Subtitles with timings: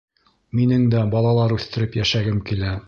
[0.59, 2.79] Минең дә балалар үҫтереп йәшәгем килә.